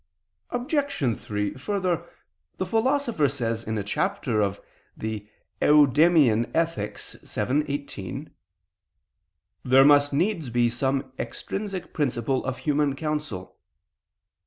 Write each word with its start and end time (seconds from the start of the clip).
Obj. 0.49 1.15
3: 1.15 1.53
Further, 1.53 2.09
the 2.57 2.65
Philosopher 2.65 3.29
says 3.29 3.63
in 3.63 3.77
a 3.77 3.83
chapter 3.83 4.41
of 4.41 4.59
the 4.97 5.27
Eudeme[a]n 5.61 6.49
Ethics 6.55 7.13
(vii, 7.21 7.63
18): 7.67 8.31
"There 9.63 9.85
must 9.85 10.11
needs 10.11 10.49
be 10.49 10.71
some 10.71 11.13
extrinsic 11.19 11.93
principle 11.93 12.43
of 12.45 12.57
human 12.57 12.95
counsel." 12.95 13.59